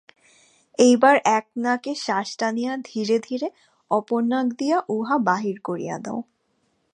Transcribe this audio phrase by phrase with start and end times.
[0.79, 3.47] এইবার এক নাকে শ্বাস টানিয়া ধীরে ধীরে
[3.91, 6.19] অপর নাক দিয়া উহা বাহির করিয়া দাও।